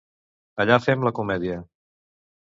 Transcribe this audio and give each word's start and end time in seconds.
Allà 0.63 0.77
fem 0.85 1.05
la 1.07 1.11
comèdia. 1.19 1.59